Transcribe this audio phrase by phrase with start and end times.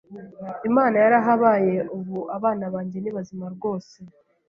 [0.69, 3.97] Imana yarahabaye ubu abana banjye ni bazima rwose,